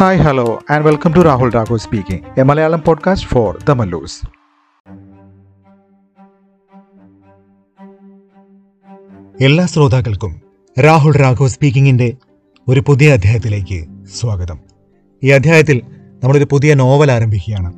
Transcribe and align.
Hi, 0.00 0.22
hello 0.22 0.60
and 0.70 0.86
welcome 0.86 1.12
to 1.16 1.20
Rahul 1.20 1.50
Raghu 1.54 1.76
speaking 1.76 2.40
a 2.40 2.42
Malayalam 2.42 2.82
podcast 2.86 3.28
for 3.28 3.58
the 3.64 3.70
Mallus 3.70 4.20
എല്ലാ 9.44 9.66
ശ്രോതാക്കൾക്കും 9.66 10.40
രാഹുൽ 10.84 11.20
രാഘവ് 11.20 11.48
സ്പീക്കിങ്ങിന്റെ 11.48 12.16
ഒരു 12.68 12.82
പുതിയ 12.86 13.12
അധ്യായത്തിലേക്ക് 13.12 13.86
സ്വാഗതം. 14.20 14.58
ഈ 15.24 15.30
അധ്യായത്തിൽ 15.30 15.82
നമ്മളൊരു 16.22 16.46
പുതിയ 16.50 16.74
നോവൽ 16.74 17.12
ആരംഭിക്കുകയാണ്. 17.12 17.72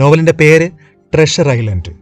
നോവലിന്റെ 0.00 0.32
പേര് 0.32 0.70
ട്രഷർ 1.14 1.48
ഐലൻഡ് 1.48 1.92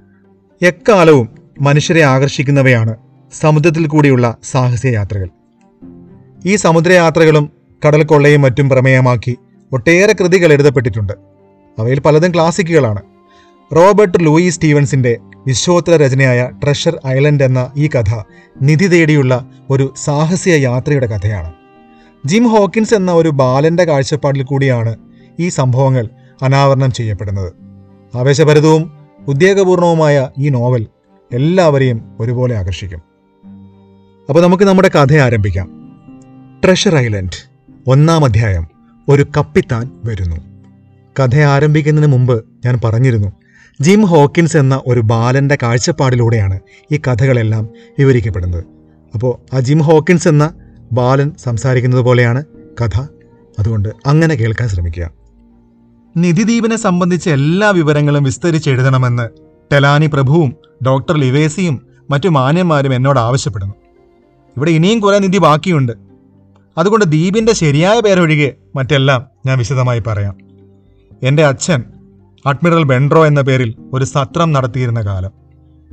എക്കാലവും 0.65 1.29
മനുഷ്യരെ 1.61 2.01
ആകർഷിക്കുന്നവയാണ് 2.01 2.97
സമുദ്രത്തിൽ 3.33 3.87
കൂടിയുള്ള 3.87 4.37
സാഹസിക 4.45 4.93
യാത്രകൾ 4.93 5.29
ഈ 6.47 6.57
സമുദ്രയാത്രകളും 6.57 7.51
കടൽ 7.87 8.05
കൊള്ളയും 8.05 8.43
മറ്റും 8.43 8.69
പ്രമേയമാക്കി 8.69 9.37
ഒട്ടേറെ 9.75 10.13
കൃതികൾ 10.13 10.53
എഴുതപ്പെട്ടിട്ടുണ്ട്. 10.53 11.13
അവയിൽ 11.79 12.01
പലതും 12.01 12.35
ക്ലാസിക്കുകളാണ്. 12.35 13.03
റോബർട്ട് 13.77 14.25
ലൂയി 14.25 14.49
സ്റ്റീവൻസിന്റെ 14.49 15.17
വിശ്വോത്തര 15.47 15.97
രചനയായ 15.97 16.51
ട്രഷർ 16.65 17.01
ഐലൻഡ് 17.07 17.45
എന്ന 17.45 17.73
ഈ 17.77 17.89
കഥ 17.89 18.23
നിധി 18.63 18.87
തേടിയുള്ള 18.87 19.47
ഒരു 19.71 19.95
സാഹസിക 19.97 20.55
യാത്രയുടെ 20.55 21.07
കഥയാണ്. 21.07 21.53
ജിം 22.25 22.49
ഹോക്കിൻസ് 22.49 22.95
എന്ന 22.95 23.13
ഒരു 23.13 23.29
ബാലന്റെ 23.29 23.85
കാഴ്ചപ്പാടിൽ 23.85 24.43
കൂടിയാണ് 24.43 24.97
ഈ 25.41 25.49
സംഭവങ്ങൾ 25.49 26.09
അനാവരണം 26.43 26.93
ചെയ്യപ്പെടുന്നത്. 26.93 27.53
ആവേശഭരിതവും 28.17 28.93
ഉദ്യോഗപൂർണവുമായ 29.29 30.29
ഈ 30.39 30.49
നോവൽ 30.49 30.87
എല്ലാവരെയും 31.33 32.17
ഒരുപോലെ 32.21 32.57
ആകർഷിക്കും. 32.57 33.03
അപ്പോൾ 34.29 34.43
നമുക്ക് 34.43 34.65
നമ്മുടെ 34.65 34.89
കഥ 34.89 35.15
ആരംഭിക്കാം. 35.15 35.93
ട്രഷർ 36.65 36.97
ഐലൻഡ് 36.97 37.51
ഒന്നാം 37.87 38.25
അധ്യായം. 38.25 38.74
ഒരു 39.09 39.27
കപ്പിത്താൻ 39.37 39.91
വരുന്നു. 40.05 40.37
കഥ 41.21 41.37
ആരംഭിക്കുന്നതിന് 41.37 42.13
മുമ്പ് 42.13 42.45
ഞാൻ 42.65 42.81
പറഞ്ഞിരുന്നു 42.85 43.33
ജിം 43.81 44.03
ഹോക്കിൻസ് 44.03 44.57
എന്ന 44.57 44.81
ഒരു 44.87 45.01
ബാലന്റെ 45.01 45.59
കാഴ്ചപ്പാടിലൂടെയാണ് 45.63 46.61
ഈ 46.93 46.97
കഥകളെല്ലാം 46.97 47.69
വിവരിക്കപ്പെടുന്നത്. 47.99 48.65
അപ്പോൾ 49.15 49.57
ആ 49.57 49.61
ജിം 49.61 49.79
ഹോക്കിൻസ് 49.79 50.29
എന്ന 50.29 50.55
ബാലൻ 50.93 51.33
സംസാരിക്കുന്നത് 51.45 52.01
പോലെയാണ് 52.01 52.45
കഥ. 52.83 53.01
അതുകൊണ്ട് 53.59 53.89
അങ്ങനെ 54.07 54.35
കേൾക്കാൻ 54.35 54.69
ശ്രമിക്കുക. 54.69 55.11
നിധിദ്വീപിനെ 56.17 56.77
സംബന്ധിച്ച 56.77 57.29
എല്ലാ 57.29 57.71
വിവരങ്ങളും 57.71 58.25
വിസ്തരിച്ച് 58.25 58.71
എഴുതണമെന്ന് 58.71 59.29
ടെലാനി 59.73 60.07
പ്രഭുവും 60.07 60.55
ഡോക്ടർ 60.87 61.17
ലിവേസിയും 61.17 61.87
മറ്റു 62.11 62.29
മാന്യന്മാരും 62.29 62.95
എന്നോട് 62.95 63.19
ആവശ്യപ്പെടുന്നു. 63.19 63.75
ഇവിടെ 64.57 64.71
ഇനിയും 64.71 65.01
കുറേ 65.01 65.19
നിധി 65.19 65.39
ബാക്കിയുണ്ട്. 65.39 65.93
അതുകൊണ്ട് 66.79 67.05
ദ്വീപിന്റെ 67.05 67.53
ശരിയായ 67.53 68.01
പേരൊഴികെ 68.01 68.53
മറ്റെല്ലാം 68.77 69.27
ഞാൻ 69.47 69.59
വിശദമായി 69.59 70.03
പറയാം. 70.07 70.37
എന്റെ 71.23 71.45
അച്ഛൻ 71.45 71.85
അഡ്മിറൽ 72.47 72.83
ബെൻഡ്രോ 72.83 73.27
എന്ന 73.27 73.41
പേരിൽ 73.41 73.75
ഒരു 73.93 74.05
സത്രം 74.05 74.53
നടത്തിയിരുന്ന 74.53 75.01
കാലം. 75.01 75.31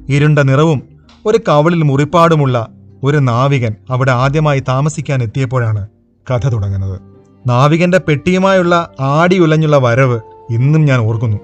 ഇരുണ്ട 0.10 0.40
നിറവും 0.40 0.84
ഒരു 1.26 1.40
കവളിൽ 1.50 1.84
മുറിപ്പാടുമുള്ള 1.84 2.68
ഒരു 3.04 3.18
നാവികൻ 3.18 3.76
അവിടെ 3.90 4.12
ആദ്യമായി 4.12 4.60
താമസിക്കാൻ 4.60 5.24
എത്തിയപ്പോഴാണ് 5.24 5.88
കഥ 6.32 6.48
തുടങ്ങുന്നത്. 6.48 7.02
നാവികന്റെ 7.48 7.98
പെട്ടിയുമായുള്ള 7.98 8.90
ആടി 9.00 9.40
ഉലഞ്ഞുള്ള 9.40 9.78
വരവ് 9.78 10.20
ഇന്നും 10.50 10.86
ഞാൻ 10.86 11.00
ഓർക്കുന്നു. 11.00 11.38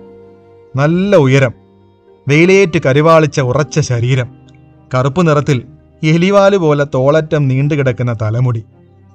നല്ല 0.76 1.16
ഉയരം 1.16 1.54
വെയിലേറ്റ് 2.28 2.80
കരിവാളിച്ച 2.86 3.42
ഉറച്ച 3.42 3.80
ശരീരം 3.80 4.28
കറുപ്പ് 4.96 5.28
നിറത്തിൽ 5.28 5.64
എലിവാൽ 6.04 6.58
പോലെ 6.58 6.86
തോളറ്റം 6.94 7.48
നീണ്ടുകിടക്കുന്ന 7.48 8.16
തലമുടി 8.22 8.64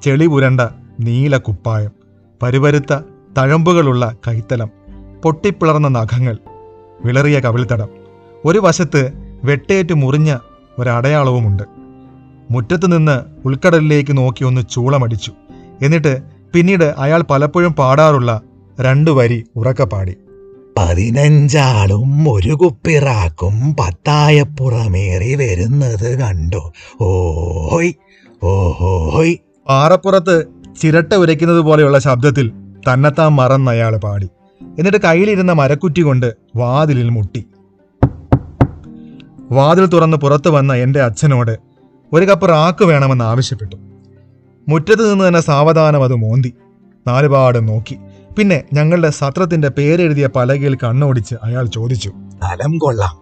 ചെളി 0.02 0.26
പുരണ്ട 0.26 0.60
നീല 1.00 1.36
കുപ്പായം 1.36 2.01
പരുപരുത്ത 2.42 2.98
തഴമ്പുകളുള്ള 3.38 4.16
കൈത്തലം 4.28 4.70
പൊട്ടിപ്പിളർന്ന 5.24 5.88
നഖങ്ങൾ 5.88 6.38
വിളറിയ 7.04 7.40
കവിൾത്തടം. 7.40 7.88
ഒരു 8.44 8.58
വശത്ത് 8.58 9.12
വെട്ടേറ്റ് 9.44 9.94
മുറിഞ്ഞ 9.94 10.38
ഒരടയാളവുമുണ്ട്. 10.78 11.62
മുറ്റത്ത് 12.50 12.96
നിന്ന് 12.96 13.20
ഉൾക്കടലിലേക്ക് 13.44 14.16
നോക്കി 14.16 14.44
ഒന്ന് 14.44 14.62
ചൂളമടിച്ചു. 14.70 15.32
എന്നിട്ട് 15.82 16.22
പിന്നീട് 16.54 16.94
അയാൾ 16.98 17.24
പലപ്പോഴും 17.30 17.72
പാടാറുള്ള 17.72 18.40
രണ്ടു 18.80 19.10
വരി 19.10 19.44
ഉറക്ക 19.56 19.82
പാടി. 19.82 20.16
പതിനഞ്ചാളും 20.78 22.32
ഒരു 22.32 22.54
കുപ്പിറാക്കും 22.54 23.76
പത്തായപ്പുറമേറി 23.80 25.34
വരുന്നത് 25.34 26.18
കണ്ടു. 26.18 26.72
ഓഹോയ് 27.00 27.92
ഓഹോയ്. 28.42 29.36
പാറപ്പുറത്ത് 29.68 30.61
ചിരട്ട 30.80 31.12
ഉരയ്ക്കുന്നത് 31.12 31.60
പോലെയുള്ള 31.60 31.98
ശബ്ദത്തിൽ 31.98 32.52
തന്നെത്താൻ 32.92 33.32
മറന്ന് 33.32 33.70
അയാൾ 33.70 33.96
പാടി. 33.96 34.28
എന്നിട്ട് 34.62 35.00
കയ്യിലിരുന്ന 35.02 35.52
മരക്കുറ്റി 35.52 36.00
കൊണ്ട് 36.00 36.34
വാതിലിൽ 36.56 37.08
മുട്ടി. 37.08 37.46
വാതിൽ 39.52 39.86
തുറന്ന് 39.86 40.16
പുറത്തു 40.16 40.50
വന്ന 40.50 40.74
എന്റെ 40.74 41.02
അച്ഛനോട് 41.02 41.58
ഒരു 42.12 42.24
കപ്പ് 42.24 42.48
റാക്ക് 42.48 42.84
വേണമെന്ന് 42.84 43.24
ആവശ്യപ്പെട്ടു. 43.24 43.76
മുറ്റത്ത് 44.68 45.12
നിന്ന് 45.12 45.28
തന്നെ 45.28 45.40
സാവധാനം 45.40 46.04
അത് 46.04 46.14
മോന്തി. 46.14 46.54
നാലുപാട് 47.06 47.68
നോക്കി. 47.68 47.98
പിന്നെ 48.38 48.62
ഞങ്ങളുടെ 48.72 49.10
സത്രത്തിന്റെ 49.10 49.68
പേരെഴുതിയ 49.68 50.28
പലകയിൽ 50.36 50.74
കണ്ണോടിച്ച് 50.74 51.34
അയാൾ 51.42 51.66
ചോദിച്ചു 51.66 52.08
സ്ഥലം 52.08 52.78
കൊള്ളാം. 52.78 53.18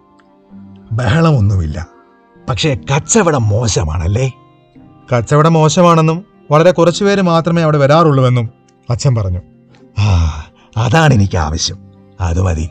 ബഹളമൊന്നുമില്ല. 0.92 1.86
പക്ഷേ 2.48 2.78
കച്ചവടം 2.94 3.48
മോശമാണല്ലേ? 3.48 4.32
കച്ചവടം 5.12 5.52
മോശമാണെന്നും 5.52 6.29
വളരെ 6.50 6.70
കുറച്ചു 6.70 7.04
പേര് 7.04 7.22
മാത്രമേ 7.22 7.62
അവിടെ 7.62 7.78
വരാറുള്ളൂവെന്നും 7.78 8.50
അച്ഛൻ 8.90 9.14
പറഞ്ഞു. 9.14 9.38
ആ 9.98 10.44
അതാണ് 10.76 11.14
എനിക്ക് 11.14 11.36
ആവശ്യം. 11.36 11.78
അത് 12.20 12.42
മതി. 12.42 12.68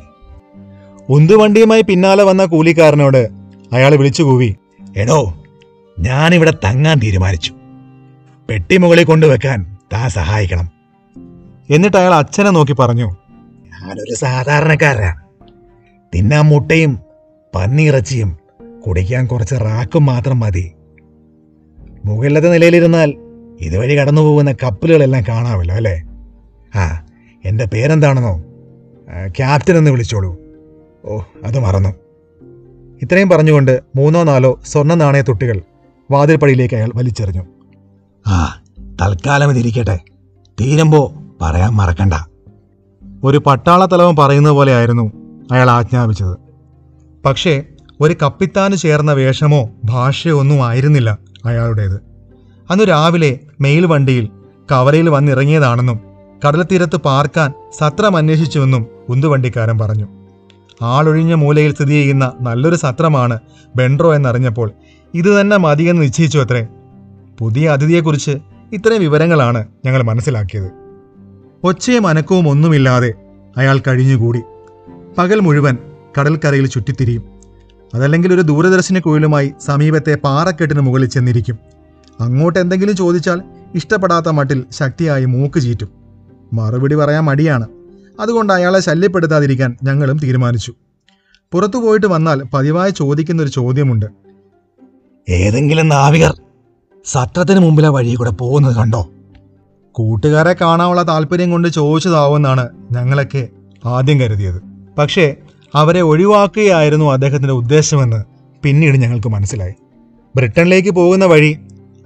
ഉന്തുവണ്ടിയുമായി 1.10 1.82
പിന്നാലെ 1.82 2.24
വന്ന 2.24 2.46
കൂലിക്കാരനോട് 2.46 3.30
അയാൾ 3.74 3.96
വിളിച്ചു 3.96 4.24
കൂവി 4.24 4.56
എടോ 4.98 5.44
ഞാനിവിടെ 6.00 6.52
തങ്ങാൻ 6.52 7.00
തീരുമാനിച്ചു. 7.00 7.54
പെട്ടി 8.50 8.78
മുകളിൽ 8.78 9.04
കൊണ്ടുവെക്കാൻ 9.04 9.78
താൻ 9.94 10.10
സഹായിക്കണം. 10.10 10.70
എന്നിട്ട് 11.70 11.98
അയാൾ 11.98 12.14
അച്ഛനെ 12.14 12.50
നോക്കി 12.50 12.74
പറഞ്ഞു 12.74 13.06
ഞാനൊരു 13.06 14.16
സാധാരണക്കാരനാണ് 14.16 15.22
തിന്നാൻ 16.16 16.46
മുട്ടയും 16.46 17.00
പന്നിയിറച്ചിയും 17.56 18.38
കുടിക്കാൻ 18.88 19.26
കുറച്ച് 19.26 19.56
റാക്കും 19.56 20.06
മാത്രം 20.06 20.40
മതി. 20.40 20.72
മുകളിലത്തെ 22.06 22.48
നിലയിലിരുന്നാൽ 22.48 23.29
ഇതുവഴി 23.60 23.96
കടന്നു 23.96 24.22
പോകുന്ന 24.22 24.52
കപ്പലുകളെല്ലാം 24.52 25.24
കാണാമല്ലോ 25.30 25.76
അല്ലേ? 25.76 26.04
ആ 26.76 27.06
എന്റെ 27.46 27.66
പേരെന്താണെന്നോ? 27.66 28.44
ക്യാപ്റ്റൻ 29.28 29.78
എന്ന് 29.78 29.92
വിളിച്ചോളൂ. 29.92 30.38
ഓ 31.06 31.20
അത് 31.44 31.60
മറന്നു. 31.60 31.90
ഇത്രയും 33.02 33.30
പറഞ്ഞുകൊണ്ട് 33.30 33.82
മൂന്നോ 33.96 34.24
നാലോ 34.24 34.60
സ്വർണ 34.66 34.94
നാണയ 34.94 35.22
തൊട്ടികൾ 35.22 35.62
വാതിൽപ്പടിയിലേക്ക് 36.12 36.76
അയാൾ 36.76 36.90
വലിച്ചെറിഞ്ഞു. 36.96 37.42
ആ 38.28 38.64
തൽക്കാലം 39.02 39.52
ഇതിരിക്കട്ടെ. 39.52 40.00
തീരുമ്പോ 40.62 41.14
പറയാൻ 41.42 41.70
മറക്കണ്ട. 41.70 42.14
ഒരു 43.24 43.38
പട്ടാള 43.38 43.86
തലവൻ 43.86 44.16
പറയുന്ന 44.16 44.52
പോലെയായിരുന്നു 44.52 45.12
അയാൾ 45.52 45.70
ആജ്ഞാപിച്ചത്. 45.70 46.38
പക്ഷേ 47.26 47.64
ഒരു 48.02 48.16
കപ്പിത്താന് 48.22 48.76
ചേർന്ന 48.76 49.14
വേഷമോ 49.14 49.70
ഭാഷയോ 49.86 50.40
ഒന്നും 50.40 50.68
ആയിരുന്നില്ല 50.68 51.18
അയാളുടേത്. 51.46 52.02
അന്ന് 52.72 52.84
രാവിലെ 52.84 53.40
മെയിൽ 53.62 53.86
വണ്ടിയിൽ 53.86 54.30
കവറയിൽ 54.72 55.10
വന്നിറങ്ങിയതാണെന്നും 55.10 56.00
കടൽത്തീരത്ത് 56.48 56.98
പാർക്കാൻ 56.98 57.54
സത്രം 57.78 58.18
അന്വേഷിച്ചുവെന്നും 58.18 58.86
ഉന്തുവണ്ടിക്കാരൻ 59.10 59.78
പറഞ്ഞു. 59.78 60.08
ആളൊഴിഞ്ഞ 60.82 61.34
മൂലയിൽ 61.34 61.76
സ്ഥിതി 61.76 61.90
ചെയ്യുന്ന 61.90 62.34
നല്ലൊരു 62.42 62.76
സത്രമാണ് 62.76 63.40
ബെൻഡ്രോ 63.76 64.16
എന്നറിഞ്ഞപ്പോൾ 64.16 64.72
ഇത് 65.14 65.42
തന്നെ 65.42 65.58
മതിയെന്ന് 65.58 66.02
നിശ്ചയിച്ചു 66.02 66.40
അത്രേ. 66.40 66.68
പുതിയ 67.40 67.70
അതിഥിയെക്കുറിച്ച് 67.70 68.32
ഇത്രയും 68.74 69.02
വിവരങ്ങളാണ് 69.02 69.68
ഞങ്ങൾ 69.86 70.02
മനസ്സിലാക്കിയത്. 70.02 70.72
ഒച്ചയും 71.64 72.08
അനക്കവും 72.08 72.50
ഒന്നുമില്ലാതെ 72.50 73.14
അയാൾ 73.58 73.80
കഴിഞ്ഞുകൂടി. 73.88 74.42
പകൽ 75.18 75.40
മുഴുവൻ 75.40 75.78
കടൽക്കരയിൽ 76.20 76.68
ചുറ്റിത്തിരിയും. 76.68 77.24
അതല്ലെങ്കിൽ 77.96 78.34
ഒരു 78.34 78.42
ദൂരദർശന 78.42 79.00
കുഴലുമായി 79.00 79.54
സമീപത്തെ 79.66 80.16
പാറക്കെട്ടിന് 80.16 80.80
മുകളിൽ 80.80 81.06
ചെന്നിരിക്കും. 81.06 81.60
അങ്ങോട്ട് 82.20 82.60
എന്തെങ്കിലും 82.60 82.96
ചോദിച്ചാൽ 82.96 83.42
ഇഷ്ടപ്പെടാത്ത 83.76 84.30
മട്ടിൽ 84.30 84.66
ശക്തിയായി 84.72 85.26
മൂക്ക് 85.26 85.60
ചീറ്റും. 85.60 85.90
മറുപടി 86.54 86.96
പറയാൻ 86.96 87.24
മടിയാണ്. 87.24 87.68
അതുകൊണ്ട് 88.20 88.54
അയാളെ 88.54 88.80
ശല്യപ്പെടുത്താതിരിക്കാൻ 88.80 89.78
ഞങ്ങളും 89.84 90.20
തീരുമാനിച്ചു. 90.20 90.74
പുറത്തു 91.52 91.78
പോയിട്ട് 91.78 92.08
വന്നാൽ 92.08 92.44
പതിവായി 92.44 92.92
ചോദിക്കുന്ന 92.92 93.44
ഒരു 93.44 93.50
ചോദ്യമുണ്ട്. 93.50 94.06
ഏതെങ്കിലും 95.30 95.88
നാവികർ 95.88 96.42
സത്രത്തിന് 97.06 97.60
മുമ്പിലെ 97.60 97.90
വഴി 97.90 98.16
കൂടെ 98.16 98.30
പോകുന്നത് 98.30 98.76
കണ്ടോ? 98.76 99.10
കൂട്ടുകാരെ 99.92 100.54
കാണാനുള്ള 100.54 101.08
താല്പര്യം 101.08 101.52
കൊണ്ട് 101.52 101.68
ചോദിച്ചതാവുമെന്നാണ് 101.68 102.70
ഞങ്ങളൊക്കെ 102.92 103.48
ആദ്യം 103.86 104.20
കരുതിയത്. 104.20 104.62
പക്ഷേ 104.98 105.36
അവരെ 105.76 106.02
ഒഴിവാക്കുകയായിരുന്നു 106.02 107.12
അദ്ദേഹത്തിന്റെ 107.12 107.54
ഉദ്ദേശമെന്ന് 107.54 108.24
പിന്നീട് 108.64 108.98
ഞങ്ങൾക്ക് 108.98 109.28
മനസ്സിലായി. 109.28 109.74
ബ്രിട്ടനിലേക്ക് 110.36 110.90
പോകുന്ന 110.90 111.26
വഴി 111.26 111.58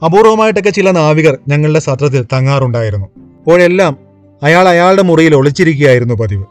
അപൂർവമായിട്ടൊക്കെ 0.05 0.69
ചില 0.69 0.91
നാവികർ 0.91 1.37
ഞങ്ങളുടെ 1.47 1.79
സത്രത്തിൽ 1.79 2.25
തങ്ങാറുണ്ടായിരുന്നു. 2.33 3.07
അപ്പോഴെല്ലാം 3.37 3.97
അയാൾ 4.43 4.67
അയാളുടെ 4.67 5.01
മുറിയിൽ 5.01 5.35
ഒളിച്ചിരിക്കുകയായിരുന്നു 5.35 6.13
പതിവ്. 6.13 6.45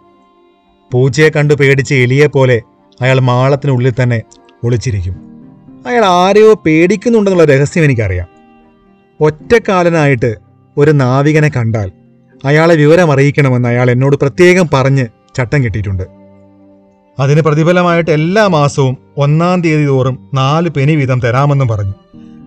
പൂച്ചയെ 0.93 1.28
കണ്ടു 1.28 1.54
പേടിച്ച് 1.54 1.94
എലിയെ 1.94 2.26
പോലെ 2.26 2.62
അയാൾ 3.00 3.20
മാളത്തിനുള്ളിൽ 3.20 3.93
തന്നെ 4.02 4.22
ഒളിച്ചിരിക്കും. 4.64 5.16
അയാൾ 5.87 6.04
ആരെയോ 6.04 6.54
പേടിക്കുന്നുണ്ടെന്നുള്ള 6.66 7.54
രഹസ്യം 7.54 7.84
എനിക്കറിയാം. 7.84 8.26
ഒറ്റക്കാലനായിട്ട് 9.20 10.37
ഒരു 10.76 10.90
നാവികനെ 10.90 11.49
കണ്ടാൽ 11.49 11.93
അയാളെ 12.44 12.75
വിവരം 12.75 13.12
അറിയിക്കണമെന്ന് 13.12 13.69
അയാൾ 13.69 13.90
എന്നോട് 13.90 14.16
പ്രത്യേകം 14.16 14.69
പറഞ്ഞ് 14.75 15.06
ചട്ടം 15.34 15.64
കെട്ടിയിട്ടുണ്ട്. 15.64 16.02
അതിന് 17.19 17.40
പ്രതിഫലമായിട്ട് 17.40 18.10
എല്ലാ 18.10 18.46
മാസവും 18.46 18.96
ഒന്നാം 19.16 19.60
തീയതി 19.60 19.87
തോറും 19.87 20.31
നാല് 20.34 20.69
പെനി 20.69 20.96
വീതം 20.96 21.20
തരാമെന്നും 21.20 21.69
പറഞ്ഞു. 21.69 21.93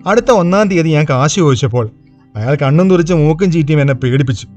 അടുത്ത 0.06 0.32
ഒന്നാം 0.32 0.68
തീയതി 0.68 0.90
ഞാൻ 0.90 1.06
കാശ് 1.10 1.36
ചോദിച്ചപ്പോൾ 1.36 1.90
അയാൾ 2.36 2.56
കണ്ണും 2.56 2.90
തുറിച്ച് 2.90 3.14
മൂക്കും 3.14 3.52
ചീറ്റിയും 3.52 3.82
എന്നെ 3.82 3.94
പേടിപ്പിച്ചു. 3.94 4.48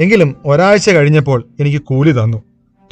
എങ്കിലും 0.00 0.34
ഒരാഴ്ച 0.46 0.90
കഴിഞ്ഞപ്പോൾ 0.90 1.48
എനിക്ക് 1.60 1.78
കൂലി 1.78 2.12
തന്നു. 2.12 2.42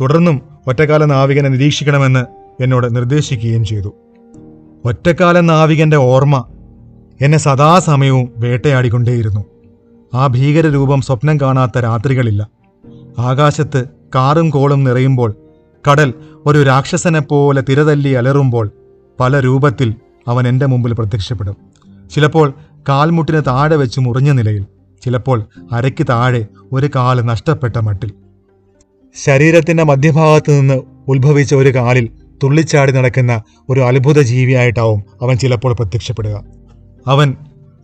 തുടർന്നും 0.01 0.41
ഒറ്റക്കാല 0.67 1.05
നാവികനെ 1.05 1.49
നിരീക്ഷിക്കണമെന്ന് 1.49 2.25
എന്നോട് 2.63 2.97
നിർദ്ദേശിക്കുകയും 2.97 3.65
ചെയ്തു. 3.65 3.95
ഒറ്റക്കാല 4.85 5.41
നാവികന്റെ 5.41 5.97
ഓർമ്മ 5.97 6.45
എന്നെ 7.21 7.39
സദാസമയവും 7.39 8.29
വേട്ടയാടിക്കൊണ്ടേയിരുന്നു. 8.37 9.45
ആ 10.15 10.27
ഭീകരരൂപം 10.27 11.01
സ്വപ്നം 11.01 11.41
കാണാത്ത 11.41 11.79
രാത്രികളില്ല. 11.79 12.51
ആകാശത്ത് 13.19 13.85
കാറും 14.15 14.51
കോളും 14.51 14.85
നിറയുമ്പോൾ 14.85 15.35
കടൽ 15.91 16.15
ഒരു 16.47 16.63
രാക്ഷസനെ 16.63 17.21
പോലെ 17.21 17.63
തിരതല്ലി 17.69 18.11
അലറുമ്പോൾ 18.11 18.71
പല 19.21 19.41
രൂപത്തിൽ 19.41 19.95
അവൻ 20.29 20.49
എന്റെ 20.49 20.67
മുമ്പിൽ 20.67 20.93
പ്രത്യക്ഷപ്പെടും. 20.93 21.76
ചിലപ്പോൾ 22.11 22.55
കാൽമുട്ടിന് 22.89 23.43
താഴെ 23.47 23.77
വെച്ച് 23.77 24.01
മുറിഞ്ഞ 24.01 24.31
നിലയിൽ 24.31 24.65
ചിലപ്പോൾ 25.05 25.47
അരയ്ക്ക് 25.73 26.07
താഴെ 26.09 26.47
ഒരു 26.73 26.91
കാൽ 26.97 27.21
നഷ്ടപ്പെട്ട 27.21 27.79
മട്ടിൽ. 27.79 28.13
ശരീരത്തിന്റെ 29.25 29.83
മധ്യഭാഗത്ത് 29.83 30.61
നിന്ന് 30.61 30.83
ഉത്ഭവിച്ച 31.09 31.55
ഒരു 31.55 31.75
കാലിൽ 31.75 32.09
തുള്ളിച്ചാടി 32.43 32.93
നടക്കുന്ന 32.93 33.43
ഒരു 33.69 33.81
അത്ഭുത 33.81 34.21
ജീവിയായിട്ടാവും 34.21 35.05
അവൻ 35.23 35.37
ചിലപ്പോൾ 35.37 35.73
പ്രത്യക്ഷപ്പെടുക. 35.73 36.45
അവൻ 37.07 37.35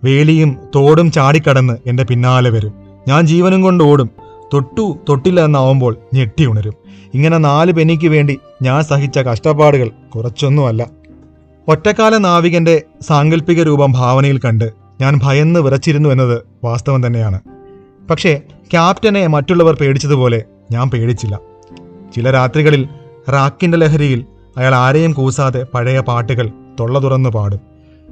വേലിയും 0.05 0.57
തോടും 0.75 1.13
ചാടിക്കടന്ന് 1.13 1.77
എന്റെ 1.87 2.05
പിന്നാലെ 2.05 2.51
വരും. 2.51 2.73
ഞാൻ 3.09 3.27
ജീവനും 3.27 3.63
കൊണ്ട് 3.63 3.85
ഓടും. 3.85 4.11
തൊട്ടു 4.55 4.99
തൊട്ടില്ല 5.09 5.45
എന്നാവുമ്പോൾ 5.45 5.97
ഞെട്ടി 6.15 6.47
ഉണരും. 6.47 6.73
ഇങ്ങനെ 7.15 7.39
നാല് 7.39 7.73
പെനിക്ക് 7.73 8.09
വേണ്ടി 8.09 8.39
ഞാൻ 8.63 8.83
സഹിച്ച 8.83 9.19
കഷ്ടപ്പാടുകൾ 9.19 9.91
കുറച്ചൊന്നുമല്ല. 10.15 10.87
ഒറ്റക്കാല 11.69 12.17
നാവികന്റെ 12.17 12.83
സാങ്കല്പിക 13.01 13.63
രൂപം 13.63 13.93
ഭാവനയിൽ 13.93 14.39
കണ്ട് 14.39 14.73
ഞാൻ 15.01 15.21
ഭയന്ന് 15.23 15.61
വിറച്ചിരുന്നു 15.61 16.09
എന്നത് 16.09 16.43
വാസ്തവം 16.65 17.07
തന്നെയാണ്. 17.07 17.41
പക്ഷേ 18.11 18.41
ക്യാപ്റ്റനെ 18.71 19.27
മറ്റുള്ളവർ 19.27 19.75
പേടിച്ചതുപോലെ 19.75 20.45
ഞാൻ 20.73 20.91
പേടിച്ചില്ല. 20.91 21.41
ചില 22.17 22.31
രാത്രികളിൽ 22.31 22.89
റാക്കിന്റെ 23.29 23.79
ലഹരിയിൽ 23.79 24.25
അയാൾ 24.57 24.75
ആരെയും 24.75 25.13
കൂസാതെ 25.13 25.67
പഴയ 25.75 26.01
പാട്ടുകൾ 26.01 26.51
തൊള്ള 26.81 27.03
തുറന്നു 27.03 27.31
പാടും. 27.31 27.61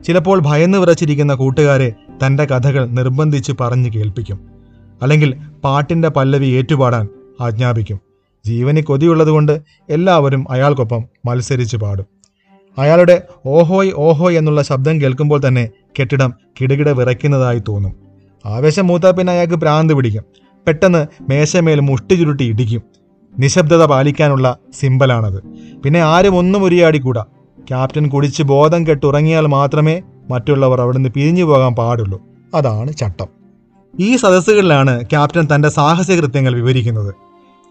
ചിലപ്പോൾ 0.05 0.41
ഭയന്ന് 0.41 0.79
വിറച്ചിരിക്കുന്ന 0.79 1.35
കൂട്ടുകാരെ 1.35 1.93
തന്റെ 2.27 2.45
കഥകൾ 2.45 2.87
നിർബന്ധിച്ച് 2.87 3.53
പറഞ്ഞു 3.61 3.91
കേൾപ്പിക്കും. 3.91 4.41
അല്ലെങ്കിൽ 5.03 5.37
പാട്ടിന്റെ 5.65 6.09
പല്ലവി 6.09 6.47
ഏറ്റുപാടാൻ 6.47 7.09
ആജ്ഞാപിക്കും. 7.41 8.01
ജീവന് 8.47 8.83
കൊതിയുള്ളതുകൊണ്ട് 8.83 9.61
എല്ലാവരും 9.91 10.47
അയാൾക്കൊപ്പം 10.51 11.05
മത്സരിച്ച് 11.27 11.77
പാടും. 11.77 12.20
അയാളുടെ 12.79 13.23
ഓഹോയ് 13.47 13.93
ഓഹോയ് 13.97 14.37
എന്നുള്ള 14.37 14.63
ശബ്ദം 14.63 15.01
കേൾക്കുമ്പോൾ 15.01 15.41
തന്നെ 15.49 15.69
കെട്ടിടം 16.01 16.35
കിടുകിട 16.61 16.89
വിറയ്ക്കുന്നതായി 16.89 17.63
തോന്നും. 17.69 17.93
ആവേശം 18.47 18.87
മൂത്താ 18.87 19.11
പിന്നെ 19.11 19.33
അയാൾക്ക് 19.33 19.55
ഭ്രാന്ത് 19.55 19.95
പിടിക്കും. 19.95 20.23
പെട്ടെന്ന് 20.67 21.07
മേശമേൽ 21.29 21.81
മുഷ്ടി 21.81 22.15
ചുരുട്ടി 22.15 22.45
ഇടിക്കും. 22.45 22.83
നിശബ്ദത 23.39 23.85
പാലിക്കാനുള്ള 23.85 24.57
സിമ്പലാണത്. 24.73 25.43
പിന്നെ 25.83 26.01
ആരും 26.01 26.37
ഒന്നും 26.37 26.65
ഉരിയാടിക്കൂടാ. 26.65 27.25
ക്യാപ്റ്റൻ 27.69 28.09
കുടിച്ച് 28.09 28.43
ബോധം 28.43 28.87
കെട്ടുറങ്ങിയാൽ 28.87 29.47
മാത്രമേ 29.47 30.03
മറ്റുള്ളവർ 30.31 30.81
അവിടുന്ന് 30.81 31.09
പിരിഞ്ഞു 31.09 31.45
പോകാൻ 31.45 31.75
പാടുള്ളൂ. 31.75 32.23
അതാണ് 32.55 32.93
ചട്ടം. 32.93 33.27
ഈ 34.01 34.17
സദസ്സുകളിലാണ് 34.17 35.01
ക്യാപ്റ്റൻ 35.01 35.49
തന്റെ 35.55 35.69
സാഹസകൃത്യങ്ങൾ 35.69 36.55
വിവരിക്കുന്നത്. 36.55 37.15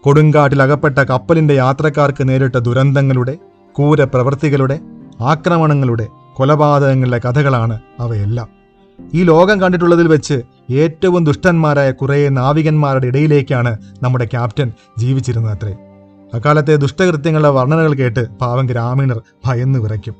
കൊടുങ്കാട്ടിൽ 0.02 0.62
അകപ്പെട്ട 0.62 0.98
കപ്പലിന്റെ 0.98 1.54
യാത്രക്കാർക്ക് 1.54 2.28
നേരിട്ട 2.28 2.56
ദുരന്തങ്ങളുടെ 2.56 3.34
ക്രൂര 3.76 4.04
പ്രവൃത്തികളുടെ 4.04 4.78
ആക്രമണങ്ങളുടെ 5.20 6.06
കൊലപാതകങ്ങളുടെ 6.34 7.18
കഥകളാണ് 7.18 7.80
അവയെല്ലാം. 8.00 8.48
ഈ 9.14 9.22
ലോകം 9.22 9.60
കണ്ടിട്ടുള്ളതിൽ 9.60 10.08
വെച്ച് 10.08 10.42
ഏറ്റവും 10.70 11.24
ദുഷ്ടന്മാരായ 11.24 11.90
കുറേ 11.90 12.28
നാവികന്മാരുടെ 12.28 13.06
ഇടയിലേക്കാണ് 13.06 13.78
നമ്മുടെ 14.02 14.24
ക്യാപ്റ്റൻ 14.24 14.72
ജീവിച്ചിരുന്നത് 14.98 15.52
അത്രേ 15.52 15.76
അക്കാലത്തെ 16.34 16.76
ദുഷ്ടകൃത്യങ്ങളുടെ 16.76 17.48
വർണനകൾ 17.48 17.92
കേട്ട് 17.94 18.38
പാവം 18.38 18.66
ഗ്രാമീണർ 18.66 19.20
ഭയന്ന് 19.46 19.78
വിറയ്ക്കും. 19.78 20.14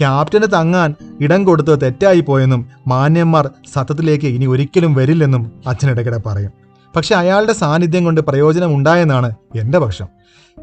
ക്യാപ്റ്റന് 0.00 0.52
തങ്ങാൻ 0.52 0.94
ഇടം 1.20 1.44
കൊടുത്ത് 1.44 1.80
തെറ്റായി 1.82 2.20
പോയെന്നും 2.20 2.68
മാന്യന്മാർ 2.88 3.50
സത്യത്തിലേക്ക് 3.74 4.26
ഇനി 4.26 4.46
ഒരിക്കലും 4.46 4.94
വരില്ലെന്നും 4.94 5.52
അച്ഛൻ 5.66 5.90
ഇടയ്ക്കിടെ 5.90 6.20
പറയും. 6.26 6.50
പക്ഷെ 6.96 7.14
അയാളുടെ 7.14 7.52
സാന്നിധ്യം 7.52 8.04
കൊണ്ട് 8.04 8.20
പ്രയോജനം 8.20 8.76
ഉണ്ടായെന്നാണ് 8.76 9.32
എന്റെ 9.56 9.78
പക്ഷം. 9.78 10.08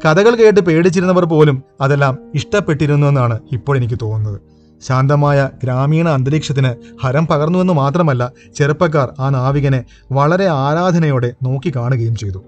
കഥകൾ 0.04 0.34
കേട്ട് 0.34 0.60
പേടിച്ചിരുന്നവർ 0.60 1.24
പോലും 1.24 1.62
അതെല്ലാം 1.80 2.18
ഇഷ്ടപ്പെട്ടിരുന്നു 2.34 3.06
എന്നാണ് 3.06 3.38
ഇപ്പോൾ 3.52 3.76
എനിക്ക് 3.76 3.94
തോന്നുന്നത്. 4.02 4.40
ശാന്തമായ 4.86 5.50
ഗ്രാമീണ 5.62 6.08
അന്തരീക്ഷത്തിന് 6.08 6.74
ഹരം 7.02 7.26
പകർന്നുവെന്ന് 7.26 7.72
മാത്രമല്ല 7.72 8.32
ചെറുപ്പക്കാർ 8.54 9.08
ആ 9.20 9.28
നാവികനെ 9.28 9.84
വളരെ 10.12 10.46
ആരാധനയോടെ 10.46 11.34
നോക്കി 11.42 11.72
കാണുകയും 11.76 12.16
ചെയ്തു. 12.16 12.44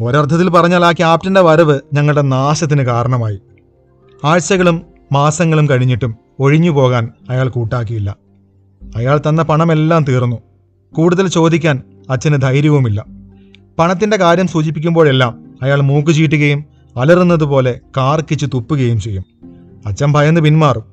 ഒരർത്ഥത്തിൽ 0.00 0.48
പറഞ്ഞാൽ 0.50 0.84
ആ 0.84 0.92
ക്യാപ്റ്റന്റെ 0.92 1.40
വരവ് 1.40 1.80
ഞങ്ങളുടെ 1.94 2.22
നാശത്തിന് 2.22 2.82
കാരണമായി. 2.82 3.40
ആഴ്ചകളും 4.24 4.82
മാസങ്ങളും 5.12 5.68
കഴിഞ്ഞിട്ടും 5.68 6.16
ഒഴിഞ്ഞു 6.40 6.70
പോകാൻ 6.70 7.08
അയാൾ 7.30 7.48
കൂട്ടാക്കിയില്ല. 7.48 8.16
അയാൾ 8.96 9.20
തന്ന 9.28 9.42
പണമെല്ലാം 9.42 10.04
തീർന്നു. 10.04 10.36
കൂടുതൽ 10.94 11.28
ചോദിക്കാൻ 11.28 11.82
അച്ഛന് 12.10 12.42
ധൈര്യവുമില്ല. 12.42 13.04
പണത്തിന്റെ 13.78 14.16
കാര്യം 14.16 14.48
സൂചിപ്പിക്കുമ്പോഴെല്ലാം 14.48 15.51
അയാൾ 15.62 15.80
മൂക്ക് 15.80 16.12
ചീറ്റുകയും 16.12 16.64
അലറുന്നതുപോലെ 16.96 17.80
കാർക്കിച്ച് 17.96 18.46
തുപ്പുകയും 18.54 19.00
ചെയ്യും. 19.00 19.24
അച്ഛൻ 19.86 20.12
ഭയന്ന് 20.12 20.40
പിന്മാറും. 20.40 20.84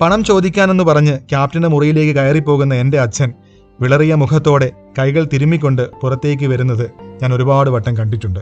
പണം 0.00 0.24
ചോദിക്കാനെന്ന് 0.24 0.84
പറഞ്ഞ് 0.84 1.18
ക്യാപ്റ്റന്റെ 1.18 1.68
മുറിയിലേക്ക് 1.68 2.14
കയറിപ്പോകുന്ന 2.14 2.74
എന്റെ 2.74 3.00
അച്ഛൻ 3.00 3.32
വിളറിയ 3.80 4.14
മുഖത്തോടെ 4.14 4.72
കൈകൾ 4.98 5.28
തിരുമ്മിക്കൊണ്ട് 5.32 5.90
പുറത്തേക്ക് 6.02 6.46
വരുന്നത് 6.46 6.90
ഞാൻ 7.22 7.34
ഒരുപാട് 7.34 7.70
വട്ടം 7.70 7.96
കണ്ടിട്ടുണ്ട്. 7.96 8.40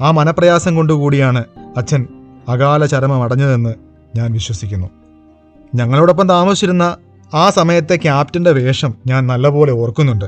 ആ 0.00 0.10
മനപ്രയാസം 0.10 0.74
കൊണ്ടുകൂടിയാണ് 0.74 1.44
അച്ഛൻ 1.76 2.06
അകാല 2.48 2.86
ചരമം 2.86 3.22
അടഞ്ഞതെന്ന് 3.22 3.74
ഞാൻ 4.16 4.32
വിശ്വസിക്കുന്നു. 4.32 4.86
ഞങ്ങളോടൊപ്പം 5.74 6.28
താമസിച്ചിരുന്ന 6.28 6.96
ആ 7.34 7.50
സമയത്തെ 7.50 7.96
ക്യാപ്റ്റന്റെ 7.96 8.50
വേഷം 8.50 8.94
ഞാൻ 9.06 9.26
നല്ലപോലെ 9.26 9.72
ഓർക്കുന്നുണ്ട്. 9.72 10.24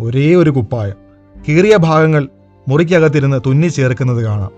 ഒരേ 0.00 0.34
ഒരു 0.34 0.50
കുപ്പായം. 0.50 0.94
കീറിയ 1.48 1.76
ഭാഗങ്ങൾ 1.76 2.28
മുറിക്കകത്തിരുന്ന് 2.68 3.40
തുന്നി 3.46 3.66
ചേർക്കുന്നത് 3.66 4.24
കാണാം. 4.24 4.50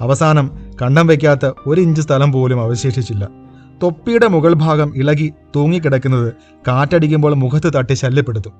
അവസാനം 0.00 0.50
കണ്ടം 0.82 1.06
വയ്ക്കാത്ത 1.06 1.50
ഒരു 1.66 1.80
ഇഞ്ച് 1.80 2.00
സ്ഥലം 2.00 2.32
പോലും 2.32 2.60
അവശേഷിച്ചില്ല. 2.60 3.28
തൊപ്പിയുടെ 3.82 4.26
മുകൾ 4.26 4.52
ഭാഗം 4.52 4.96
ഇളകി 4.96 5.32
തൂങ്ങിക്കിടക്കുന്നത് 5.56 6.32
കാറ്റടിക്കുമ്പോൾ 6.68 7.34
മുഖത്ത് 7.34 7.72
തട്ടി 7.76 7.94
ശല്യപ്പെടുത്തും. 7.94 8.52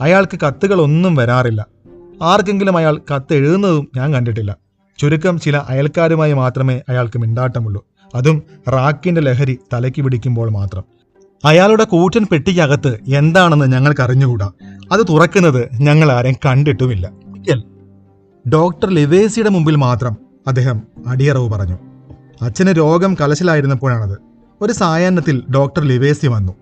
അയാൾക്ക് 0.00 0.38
കത്തുകളൊന്നും 0.40 1.14
വരാറില്ല. 1.14 1.66
ആർക്കെങ്കിലും 2.22 2.76
അയാൾ 2.76 3.00
കത്ത് 3.14 3.34
എഴുതുന്നതും 3.34 3.88
ഞാൻ 3.96 4.14
കണ്ടിട്ടില്ല. 4.14 4.56
ചുരുക്കം 4.98 5.40
ചില 5.40 5.56
അയൽക്കാരുമായി 5.56 6.32
മാത്രമേ 6.32 6.80
അയാൾക്ക് 6.88 7.18
മിണ്ടാട്ടമുള്ളൂ. 7.18 7.86
അതും 8.14 8.42
റാക്കിന്റെ 8.68 9.20
ലഹരി 9.20 9.58
തലയ്ക്ക് 9.72 10.02
പിടിക്കുമ്പോൾ 10.02 10.50
മാത്രം. 10.50 10.84
അയാളുടെ 11.44 11.84
കൂറ്റൻ 11.84 12.26
പെട്ടിക്കകത്ത് 12.32 12.98
എന്താണെന്ന് 13.14 13.72
ഞങ്ങൾക്ക് 13.72 14.00
അറിഞ്ഞുകൂടാ 14.00 14.50
അത് 14.92 15.00
തുറക്കുന്നത് 15.08 15.68
ഞങ്ങൾ 15.74 16.12
ആരെയും 16.12 16.36
കണ്ടിട്ടുമില്ല. 16.46 17.10
ഡോക്ടർ 18.48 18.90
ലിവേസിയുടെ 18.90 19.50
മുമ്പിൽ 19.50 19.76
മാത്രം 19.76 20.16
അദ്ദേഹം 20.46 20.82
അടിയറവ് 21.06 21.50
പറഞ്ഞു. 21.50 21.78
അച്ഛന് 22.42 22.68
രോഗം 22.68 23.16
കലശലായിരുന്നപ്പോഴാണത്. 23.20 24.18
ഒരു 24.60 24.72
സായാഹ്നത്തിൽ 24.72 25.42
ഡോക്ടർ 25.54 25.82
ലിവേസി 25.82 26.26
വന്നു. 26.26 26.52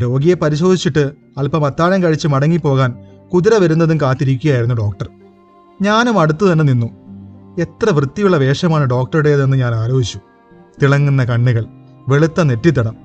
രോഗിയെ 0.00 0.34
പരിശോധിച്ചിട്ട് 0.34 1.10
അല്പം 1.38 1.66
അത്താഴം 1.66 2.02
കഴിച്ച് 2.02 2.28
മടങ്ങിപ്പോകാൻ 2.28 2.94
കുതിര 3.34 3.54
വരുന്നതും 3.54 4.00
കാത്തിരിക്കുകയായിരുന്നു 4.00 4.74
ഡോക്ടർ. 4.74 5.08
ഞാനും 5.82 6.20
അടുത്തു 6.20 6.52
തന്നെ 6.52 6.64
നിന്നു. 6.64 6.86
എത്ര 7.60 7.94
വൃത്തിയുള്ള 7.94 8.36
വേഷമാണ് 8.36 8.84
ഡോക്ടറുടേതെന്ന് 8.84 9.56
ഞാൻ 9.56 9.74
ആലോചിച്ചു. 9.74 10.20
തിളങ്ങുന്ന 10.82 11.24
കണ്ണുകൾ 11.24 11.64
വെളുത്ത 12.08 12.40
നെറ്റിത്തടം. 12.42 12.96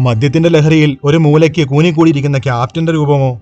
മദ്യത്തിന്റെ 0.00 0.48
ലഹരിയിൽ 0.48 0.98
ഒരു 1.04 1.16
മൂലയ്ക്ക് 1.16 1.68
കൂനിക്കൂടിയിരിക്കുന്ന 1.68 2.38
ക്യാപ്റ്റന്റെ 2.38 2.92
രൂപമോ? 2.92 3.40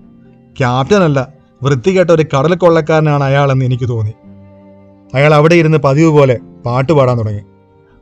ക്യാപ്റ്റനല്ല 0.57 1.36
വൃത്തികെട്ട 1.63 2.11
ഒരു 2.11 2.25
കടൽ 2.37 2.55
കൊള്ളക്കാരനാണ് 2.55 3.23
അയാളെന്ന് 3.23 3.65
എനിക്ക് 3.65 3.89
തോന്നി. 3.89 4.13
അയാൾ 5.13 5.33
അവിടെ 5.33 5.55
ഇരുന്ന് 5.55 5.77
പതിവ് 5.77 6.09
പോലെ 6.09 6.39
പാട്ട് 6.65 6.93
പാടാൻ 6.93 7.17
തുടങ്ങി. 7.17 7.41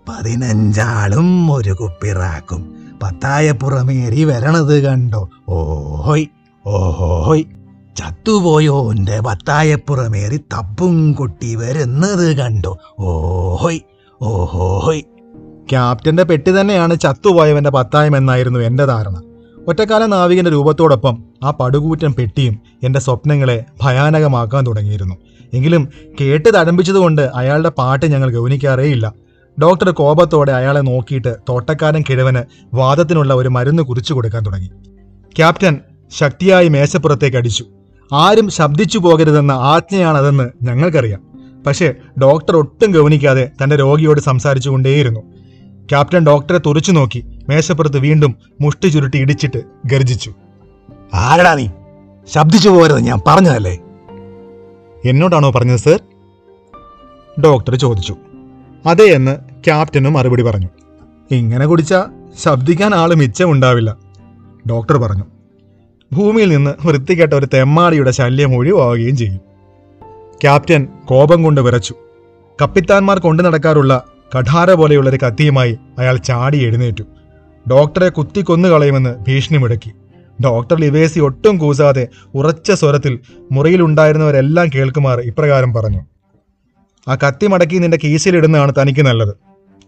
പതിനഞ്ചാളും 0.10 1.54
ഒരു 1.54 1.74
കുപ്പിറാക്കും. 1.74 2.76
പത്തായ 3.04 3.52
പുറമേറി 3.52 4.24
വരണത് 4.24 4.84
കണ്ടോ? 4.84 5.30
ഓഹോയ് 5.50 6.26
ഓഹോയ്. 6.66 7.44
ചത്തുപോയോന്റെ 7.98 9.20
പത്തായപ്പുറമേറി 9.20 10.38
തപ്പും 10.38 11.14
കൊട്ടി 11.14 11.56
വരുന്നത് 11.56 12.38
കണ്ടോ? 12.38 12.78
ഓഹോയ് 13.00 13.80
ഓഹോയ്. 14.22 15.02
ക്യാപ്റ്റന്റെ 15.70 16.24
പെട്ടി 16.24 16.52
തന്നെയാണ് 16.52 17.00
ചത്തുപോയവന്റെ 17.00 17.70
പത്തായം 17.70 18.18
എന്നായിരുന്നു 18.18 18.60
എന്റെ 18.60 18.86
ധാരണ. 18.86 19.22
ഒറ്റക്കാല 19.68 20.06
നാവികന്റെ 20.06 20.52
രൂപത്തോടൊപ്പം 20.52 21.24
ആ 21.44 21.52
പടുകൂറ്റൻ 21.52 22.14
പെട്ടിയും 22.14 22.60
എന്റെ 22.84 23.00
സ്വപ്നങ്ങളെ 23.00 23.64
ഭയാനകമാക്കാൻ 23.82 24.68
തുടങ്ങിയിരുന്നു. 24.68 25.16
എങ്കിലും 25.54 25.88
കേട്ട് 26.22 26.50
തഴമ്പിച്ചതുകൊണ്ട് 26.54 27.22
അയാളുടെ 27.36 27.70
പാട്ട് 27.70 28.06
ഞങ്ങൾ 28.06 28.34
ഗൗനിക്കാറേയില്ല. 28.34 29.14
ഡോക്ടർ 29.62 29.90
കോപത്തോടെ 29.90 30.52
അയാളെ 30.52 30.82
നോക്കിയിട്ട് 30.82 31.36
തോട്ടക്കാരൻ 31.50 32.04
കിഴവന് 32.10 32.44
വാദത്തിനുള്ള 32.76 33.34
ഒരു 33.34 33.50
മരുന്ന് 33.50 33.84
കുറിച്ചു 33.84 34.14
കൊടുക്കാൻ 34.14 34.46
തുടങ്ങി. 34.46 34.68
ക്യാപ്റ്റൻ 35.38 35.80
ശക്തിയായി 36.18 36.68
മേശപ്പുറത്തേക്ക് 36.68 37.38
അടിച്ചു. 37.38 37.66
ആരും 38.14 38.50
ശബ്ദിച്ചു 38.50 38.98
പോകരുതെന്ന 38.98 39.52
ആജ്ഞയാണതെന്ന് 39.52 40.50
ഞങ്ങൾക്കറിയാം. 40.64 41.22
പക്ഷേ 41.68 41.94
ഡോക്ടർ 42.22 42.56
ഒട്ടും 42.56 42.92
ഗൗനിക്കാതെ 42.92 43.52
തന്റെ 43.64 43.76
രോഗിയോട് 43.76 44.20
സംസാരിച്ചുകൊണ്ടേയിരുന്നു. 44.20 45.20
ക്യാപ്റ്റൻ 45.90 46.26
ഡോക്ടറെ 46.26 46.58
തുറച്ചു 46.58 46.92
നോക്കി 46.92 47.26
മേശപ്പുറത്ത് 47.50 47.98
വീണ്ടും 47.98 48.36
മുഷ്ടി 48.62 48.88
ചുരുട്ടി 48.88 49.18
ഇടിച്ചിട്ട് 49.18 49.64
ഗർജിച്ചു. 49.86 50.34
ആരടാ 51.14 51.54
നീ? 51.54 51.68
ശബ്ദിച്ചു 52.34 52.70
പോകരുത് 52.70 53.00
ഞാൻ 53.00 53.20
പറഞ്ഞതല്ലേ? 53.28 53.78
എന്നോടാണോ 55.06 55.52
പറഞ്ഞത് 55.52 55.78
സർ? 55.78 56.00
ഡോക്ടർ 57.44 57.76
ചോദിച്ചു. 57.76 58.16
അതെ 58.86 59.04
എന്ന് 59.04 59.36
ക്യാപ്റ്റനും 59.66 60.14
മറുപടി 60.14 60.44
പറഞ്ഞു. 60.44 60.68
ഇങ്ങനെ 61.32 61.66
കുടിച്ചാ 61.66 62.08
ശബ്ദിക്കാൻ 62.44 62.96
ആൾ 62.96 63.16
മിച്ചമുണ്ടാവില്ല 63.16 63.98
ഡോക്ടർ 64.70 64.98
പറഞ്ഞു. 64.98 65.24
ഭൂമിയിൽ 66.14 66.50
നിന്ന് 66.50 66.88
വൃത്തികെട്ട 66.88 67.34
ഒരു 67.34 67.48
തെമ്മാടിയുടെ 67.54 68.12
ശല്യം 68.12 68.58
ഒഴിവാകുകയും 68.58 69.18
ചെയ്യും. 69.18 69.42
ക്യാപ്റ്റൻ 70.42 70.88
കോപം 71.06 71.44
കൊണ്ട് 71.44 71.62
വിറച്ചു. 71.62 71.96
കപ്പിത്താന്മാർ 72.62 73.20
കൊണ്ടു 73.20 73.44
നടക്കാറുള്ള 73.44 74.04
കഠാര 74.36 74.72
പോലെയുള്ള 74.72 75.10
ഒരു 75.10 75.18
കത്തിയുമായി 75.18 75.78
അയാൾ 76.00 76.18
ചാടി 76.18 76.58
എഴുന്നേറ്റു. 76.64 77.04
ഡോക്ടറെ 77.70 78.10
കുത്തിക്കൊന്നു 78.10 78.70
കളയുമെന്ന് 78.70 79.16
ഭീഷണി 79.28 79.58
മുടക്കി 79.58 79.92
ഡോക്ടർ 80.44 80.80
ലിവേസി 80.80 81.20
ഒട്ടും 81.20 81.58
കൂസാതെ 81.58 82.08
ഉറച്ച 82.36 82.72
സ്വരത്തിൽ 82.72 83.20
മുറിയിലുണ്ടായിരുന്നവരെല്ലാം 83.52 84.70
കേൾക്കുമാർ 84.76 85.20
ഇപ്രകാരം 85.20 85.74
പറഞ്ഞു 85.74 86.06
ആ 87.08 87.16
കത്തി 87.16 87.48
മടക്കി 87.48 87.78
നിന്റെ 87.78 88.00
കീശയിലിടുന്നതാണ് 88.04 88.74
തനിക്ക് 88.82 89.02
നല്ലത്. 89.02 89.30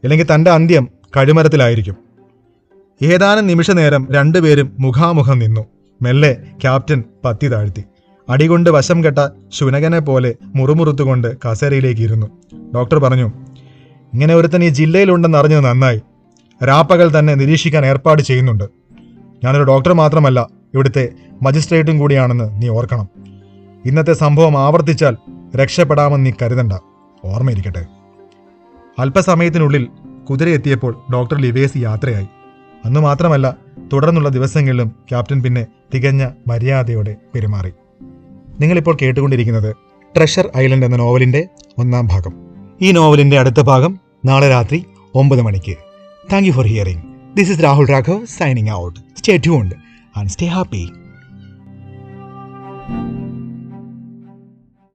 ഇല്ലെങ്കിൽ 0.03 0.27
തന്റെ 0.35 0.51
അന്ത്യം 0.51 0.89
കഴിമരത്തിലായിരിക്കും. 1.17 1.95
ഏതാനും 3.01 3.47
നിമിഷ 3.47 3.71
നേരം 3.71 4.07
രണ്ടുപേരും 4.11 4.71
മുഖാമുഖം 4.79 5.39
നിന്നു. 5.39 5.65
മെല്ലെ 6.01 6.37
ക്യാപ്റ്റൻ 6.61 7.03
പത്തി 7.25 7.47
താഴ്ത്തി. 7.47 7.83
അടികൊണ്ട് 8.29 8.69
വശം 8.69 9.03
കെട്ട 9.03 9.29
ശുനകനെ 9.53 9.99
പോലെ 9.99 10.35
മുറുമുറുത്തുകൊണ്ട് 10.41 11.37
കസേരയിലേക്ക് 11.45 12.01
ഇരുന്നു 12.01 12.27
ഡോക്ടർ 12.75 12.99
പറഞ്ഞു 12.99 13.31
ഇങ്ങനെ 14.13 14.35
ഒരുത്തൻ 14.35 14.63
ഈ 14.63 14.69
ജില്ലയിലുണ്ടെന്ന് 14.69 15.37
അറിഞ്ഞത് 15.37 15.63
നന്നായി. 15.65 16.01
രാപ്പകൽ 16.63 17.19
തന്നെ 17.19 17.35
നിരീക്ഷിക്കാൻ 17.35 17.85
ഏർപ്പാട് 17.85 18.21
ചെയ്യുന്നുണ്ട്. 18.21 18.63
ഞാനൊരു 19.43 19.63
ഡോക്ടർ 19.63 19.93
മാത്രമല്ല 19.93 20.47
ഇവിടുത്തെ 20.73 21.09
മജിസ്ട്രേറ്റും 21.41 21.99
കൂടിയാണെന്ന് 21.99 22.61
നീ 22.61 22.67
ഓർക്കണം. 22.69 23.09
ഇന്നത്തെ 23.85 24.13
സംഭവം 24.13 24.57
ആവർത്തിച്ചാൽ 24.57 25.17
രക്ഷപ്പെടാമെന്ന് 25.55 26.25
നീ 26.25 26.31
കരുതണ്ട. 26.41 26.73
ഓർമ്മയിരിക്കട്ടെ. 27.25 27.85
അല്പസമയത്തിനുള്ളിൽ 28.99 29.87
കുതിര 30.29 30.49
എത്തിയപ്പോൾ 30.49 31.01
ഡോക്ടർ 31.13 31.37
ലിവേസ് 31.37 31.77
യാത്രയായി. 31.77 32.27
അന്നു 32.85 32.99
മാത്രമല്ല 32.99 33.57
തുടർന്നുള്ള 33.93 34.29
ദിവസങ്ങളിലും 34.29 34.87
ക്യാപ്റ്റൻ 34.87 35.43
പിന്നെ 35.43 35.67
തികഞ്ഞ 35.93 36.29
മര്യാദയോടെ 36.47 37.15
പെരുമാറി. 37.35 37.71
നിങ്ങളിപ്പോൾ 38.59 38.97
കേട്ടുകൊണ്ടിരിക്കുന്നത് 39.01 39.75
ട്രഷർ 40.17 40.49
ഐലൻഡ് 40.57 40.85
എന്ന 40.85 40.97
നോവലിന്റെ 40.97 41.47
ഒന്നാം 41.77 42.07
ഭാഗം. 42.07 42.46
ഈ 42.81 42.91
നോവലിന്റെ 42.91 43.39
അടുത്ത 43.39 43.61
ഭാഗം 43.61 43.99
നാളെ 44.25 44.49
രാത്രി 44.49 44.85
ഒമ്പത് 45.15 45.41
മണിക്ക്. 45.41 45.75
Thank 46.31 46.47
you 46.47 46.53
for 46.53 46.65
hearing 46.65 47.03
this 47.37 47.51
is 47.51 47.63
Rahul 47.63 47.85
Raghav 47.85 48.25
signing 48.25 48.69
out 48.69 48.99
stay 49.17 49.37
tuned 49.37 49.75
and 50.17 50.29
stay 50.29 50.47
happy 50.47 50.89